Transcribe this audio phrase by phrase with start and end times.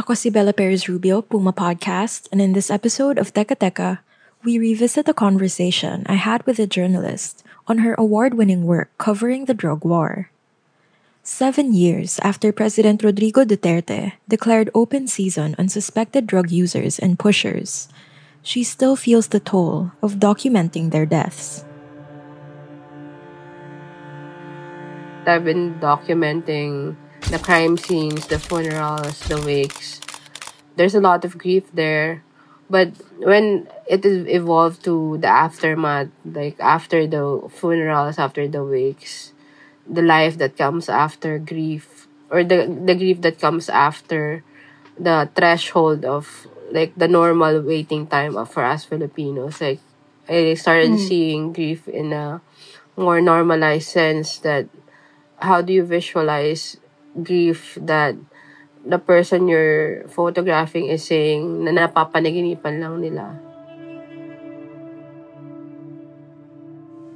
[0.00, 4.00] Ako si Bella Perez Rubio, Puma Podcast, and in this episode of Teka Teka,
[4.40, 9.44] we revisit a conversation I had with a journalist on her award winning work covering
[9.44, 10.32] the drug war.
[11.20, 17.92] Seven years after President Rodrigo Duterte declared open season on suspected drug users and pushers,
[18.40, 21.68] she still feels the toll of documenting their deaths.
[25.28, 26.96] I've been documenting
[27.28, 30.00] the crime scenes, the funerals, the wakes.
[30.76, 32.22] There's a lot of grief there.
[32.70, 39.32] But when it is evolved to the aftermath, like after the funerals, after the wakes,
[39.88, 44.44] the life that comes after grief, or the, the grief that comes after
[44.98, 49.80] the threshold of like the normal waiting time for us Filipinos, like
[50.28, 51.08] I started mm-hmm.
[51.08, 52.40] seeing grief in a
[52.96, 54.68] more normalized sense that
[55.42, 56.76] how do you visualize
[57.22, 58.14] grief that
[58.84, 63.36] the person you're photographing is saying na napapanaginipan lang nila.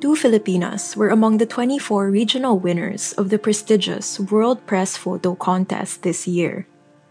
[0.00, 6.02] Two Filipinas were among the 24 regional winners of the prestigious World Press Photo Contest
[6.02, 6.64] this year.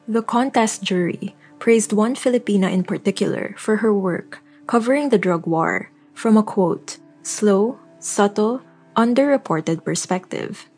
[0.09, 5.89] The contest jury praised one Filipina in particular for her work covering the drug war
[6.13, 8.61] from a quote, slow, subtle,
[8.95, 10.69] underreported perspective.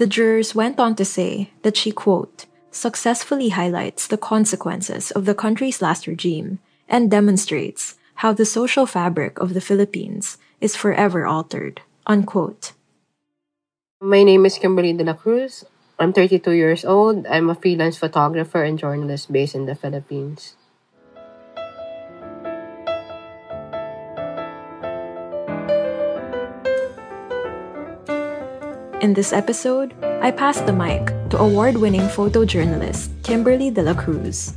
[0.00, 5.34] The jurors went on to say that she, quote, successfully highlights the consequences of the
[5.34, 11.82] country's last regime and demonstrates how the social fabric of the Philippines is forever altered,
[12.06, 12.72] unquote.
[14.00, 15.66] My name is Kimberly De La Cruz.
[15.98, 17.26] I'm 32 years old.
[17.26, 20.56] I'm a freelance photographer and journalist based in the Philippines.
[29.00, 34.52] In this episode, I pass the mic to award winning photojournalist Kimberly De La Cruz.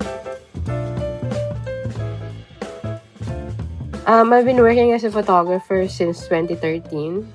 [4.04, 7.32] Um, I've been working as a photographer since 2013.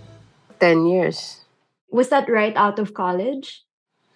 [0.61, 1.41] 10 years.
[1.89, 3.65] Was that right out of college?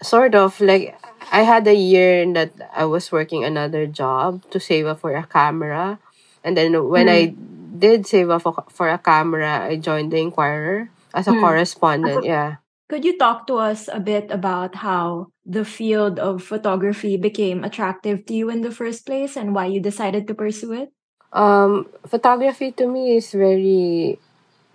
[0.03, 0.61] Sort of.
[0.61, 0.93] Like,
[1.33, 5.25] I had a year that I was working another job to save up for a
[5.25, 5.99] camera.
[6.45, 7.33] And then when I
[7.79, 12.25] did save up for, for a camera, I joined the Inquirer as a correspondent.
[12.29, 12.57] Yeah.
[12.93, 18.29] Could you talk to us a bit about how the field of photography became attractive
[18.29, 20.93] to you in the first place and why you decided to pursue it?
[21.33, 24.21] Um, photography to me is very,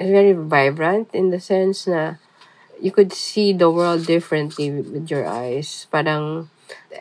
[0.02, 2.18] is very vibrant in the sense na
[2.82, 5.86] you could see the world differently with your eyes.
[5.94, 6.50] Parang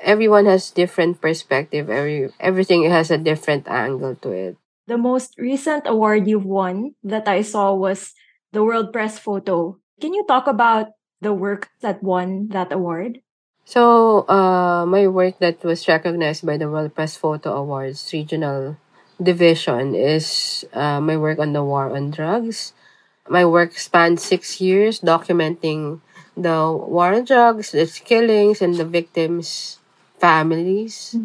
[0.04, 1.88] everyone has different perspective.
[1.88, 4.60] Every everything has a different angle to it.
[4.84, 8.12] The most recent award you've won that I saw was
[8.52, 9.80] the World Press Photo.
[9.96, 13.20] Can you talk about the work that won that award?
[13.66, 18.76] So, uh, my work that was recognized by the World Press Photo Awards regional
[19.20, 22.72] division is uh, my work on the war on drugs.
[23.28, 25.98] My work spanned six years documenting
[26.36, 29.80] the war on drugs, its killings, and the victims'
[30.20, 31.16] families.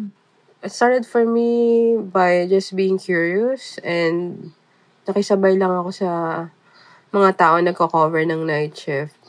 [0.62, 4.50] It started for me by just being curious and
[5.06, 6.10] nakisabay lang ako sa
[7.14, 9.21] mga tao nagko-cover ng night shift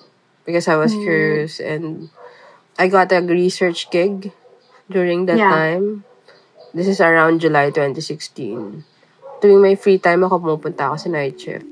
[0.45, 1.03] because I was mm-hmm.
[1.03, 2.09] curious and
[2.77, 4.31] I got a research gig
[4.89, 5.51] during that Yeah.
[5.51, 6.03] time.
[6.73, 8.83] This is around July 2016.
[9.41, 11.67] Tuwing may free time ako, pumupunta ako sa night shift.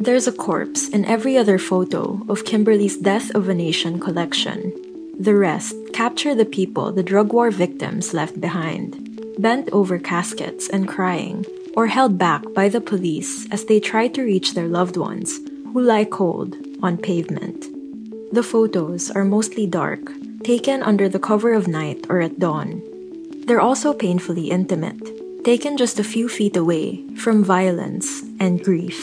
[0.00, 4.72] There's a corpse in every other photo of Kimberly's Death of a Nation collection.
[5.20, 8.96] The rest capture the people the drug war victims left behind,
[9.36, 11.44] bent over caskets and crying,
[11.76, 15.40] or held back by the police as they try to reach their loved ones
[15.72, 17.66] who lie cold on pavement.
[18.32, 20.00] The photos are mostly dark,
[20.44, 22.82] taken under the cover of night or at dawn.
[23.46, 25.00] They're also painfully intimate,
[25.44, 29.00] taken just a few feet away from violence and grief.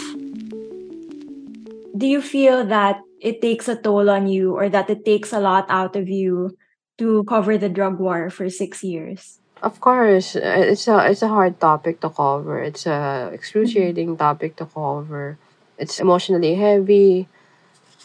[1.98, 5.40] Do you feel that it takes a toll on you or that it takes a
[5.40, 6.56] lot out of you
[6.98, 9.40] to cover the drug war for six years?
[9.62, 12.62] Of course, it's a it's a hard topic to cover.
[12.62, 15.38] It's a excruciating topic to cover.
[15.78, 17.28] It's emotionally heavy.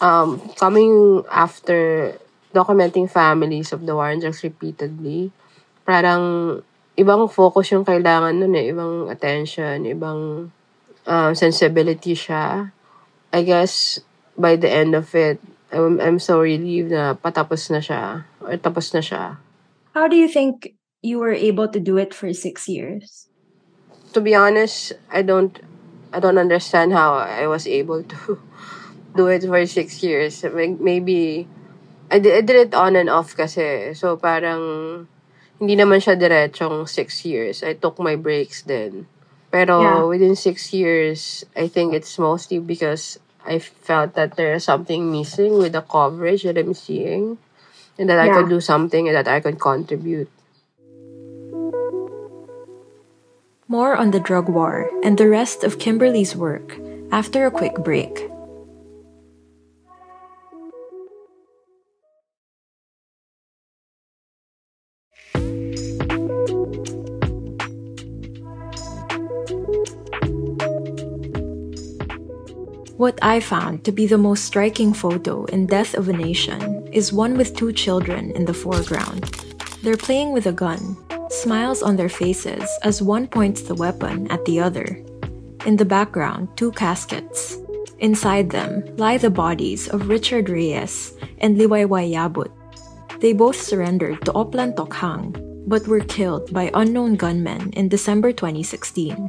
[0.02, 2.18] Um, coming after
[2.50, 5.30] documenting families of the war and drugs repeatedly,
[5.86, 6.58] parang
[6.98, 10.50] ibang focus yung kailangan nun eh, ibang attention, ibang
[11.06, 12.74] um, sensibility siya.
[13.32, 14.02] I guess
[14.36, 15.40] by the end of it,
[15.72, 19.40] I'm, I'm so relieved na patapos na siya or tapos na siya.
[19.94, 23.28] How do you think you were able to do it for six years?
[24.12, 25.56] To be honest, I don't
[26.12, 28.36] I don't understand how I was able to
[29.14, 30.44] do it for six years.
[30.44, 31.48] Maybe
[32.10, 33.94] I did, I did it on and off kasi.
[33.94, 35.06] So parang
[35.60, 37.62] hindi naman siya diretsong six years.
[37.62, 39.06] I took my breaks then.
[39.52, 40.02] Pero Yeah.
[40.08, 45.76] within six years, I think it's mostly because I felt that there's something missing with
[45.76, 47.36] the coverage that I'm seeing.
[48.00, 48.40] And that I Yeah.
[48.40, 50.32] could do something and that I could contribute.
[53.68, 56.80] More on the drug war and the rest of Kimberly's work
[57.12, 58.31] after a quick break.
[73.02, 77.12] What I found to be the most striking photo in Death of a Nation is
[77.12, 79.26] one with two children in the foreground.
[79.82, 80.94] They're playing with a gun,
[81.28, 85.02] smiles on their faces as one points the weapon at the other.
[85.66, 87.58] In the background, two caskets.
[87.98, 92.54] Inside them lie the bodies of Richard Reyes and Liwayway Yabut.
[93.18, 95.34] They both surrendered to Oplan Tokhang,
[95.66, 99.28] but were killed by unknown gunmen in December 2016.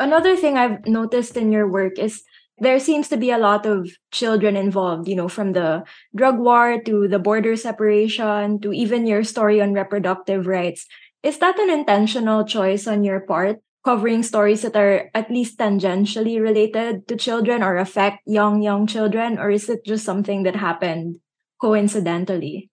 [0.00, 2.22] Another thing I've noticed in your work is
[2.60, 5.84] there seems to be a lot of children involved, you know, from the
[6.14, 10.86] drug war to the border separation to even your story on reproductive rights.
[11.22, 16.40] Is that an intentional choice on your part, covering stories that are at least tangentially
[16.40, 19.38] related to children or affect young, young children?
[19.38, 21.20] Or is it just something that happened
[21.60, 22.70] coincidentally?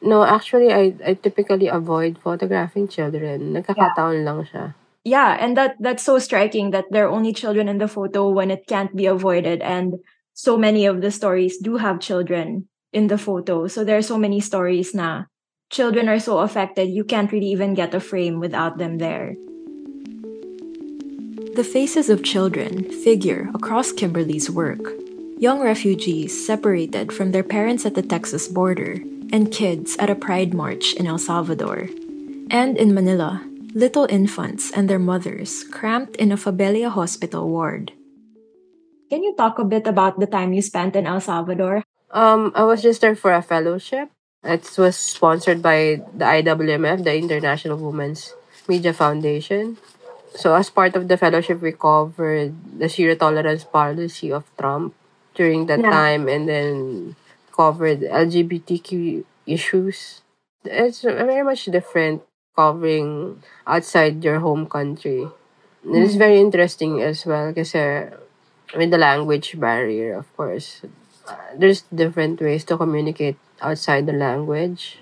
[0.00, 3.52] No, actually, I, I typically avoid photographing children.
[3.52, 4.74] Nagkakataon lang siya.
[5.04, 8.50] Yeah, and that that's so striking that there are only children in the photo when
[8.50, 10.00] it can't be avoided and
[10.32, 13.68] so many of the stories do have children in the photo.
[13.68, 15.26] So there are so many stories now
[15.74, 19.34] children are so affected you can't really even get a frame without them there.
[21.58, 24.78] The faces of children figure across Kimberly's work.
[25.38, 29.02] Young refugees separated from their parents at the Texas border,
[29.32, 31.88] and kids at a pride march in El Salvador.
[32.50, 33.42] And in Manila,
[33.74, 37.92] little infants and their mothers cramped in a Fabella hospital ward.
[39.10, 41.82] Can you talk a bit about the time you spent in El Salvador?
[42.10, 44.08] Um, I was just there for a fellowship.
[44.44, 48.34] It was sponsored by the IWMF, the International Women's
[48.68, 49.76] Media Foundation.
[50.34, 54.94] So as part of the fellowship, we covered the zero tolerance policy of Trump
[55.34, 55.90] during that Yeah.
[55.90, 57.16] time, and then
[57.50, 60.22] covered LGBTQ issues.
[60.64, 62.22] It's very much different
[62.56, 65.28] covering outside your home country.
[65.84, 68.08] And It's very interesting as well kasi
[68.74, 70.82] with the language barrier, of course.
[71.28, 75.00] Uh, there's different ways to communicate outside the language.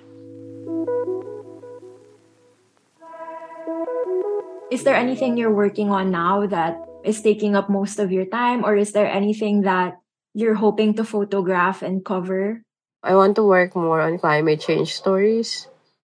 [4.72, 8.64] Is there anything you're working on now that is taking up most of your time
[8.64, 10.00] or is there anything that
[10.32, 12.62] you're hoping to photograph and cover?
[13.02, 15.68] I want to work more on climate change stories.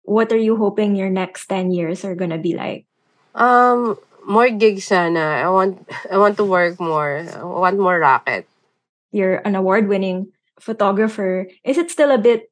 [0.10, 2.90] What are you hoping your next 10 years are going to be like?
[3.38, 3.94] Um,
[4.26, 5.46] more gigs sana.
[5.46, 7.22] I want I want to work more.
[7.30, 8.50] I want more racket.
[9.14, 11.46] You're an award-winning photographer.
[11.64, 12.50] Is it still a bit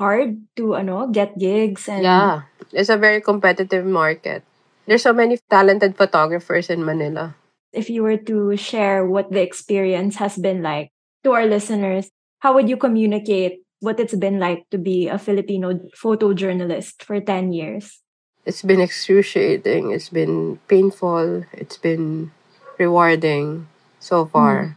[0.00, 4.44] hard to ano, get gigs and Yeah, it's a very competitive market.
[4.86, 7.36] There's so many talented photographers in Manila.
[7.72, 10.88] if you were to share what the experience has been like
[11.22, 12.08] to our listeners,
[12.40, 17.52] how would you communicate what it's been like to be a Filipino photojournalist for 10
[17.52, 18.02] years?
[18.44, 19.92] It's been excruciating.
[19.92, 21.44] It's been painful.
[21.52, 22.32] It's been
[22.78, 23.68] rewarding
[24.00, 24.62] so far.
[24.62, 24.74] Mm-hmm.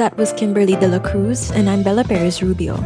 [0.00, 2.80] That was Kimberly De La Cruz, and I'm Bella Perez Rubio.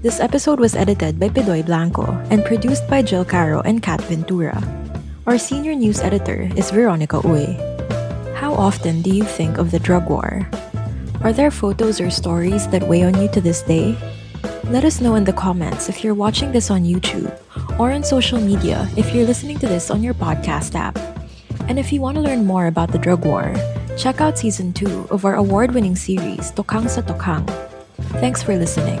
[0.00, 4.83] This episode was edited by Pidoy Blanco and produced by Jill Caro and Kat Ventura.
[5.26, 7.56] Our senior news editor is Veronica Uy.
[8.36, 10.44] How often do you think of the drug war?
[11.24, 13.96] Are there photos or stories that weigh on you to this day?
[14.68, 17.32] Let us know in the comments if you're watching this on YouTube
[17.80, 21.00] or on social media if you're listening to this on your podcast app.
[21.72, 23.48] And if you want to learn more about the drug war,
[23.96, 27.48] check out season 2 of our award winning series, Tokhang sa Tokhang.
[28.20, 29.00] Thanks for listening.